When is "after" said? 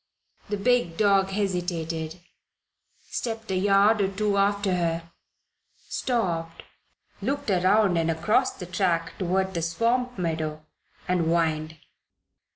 4.35-4.73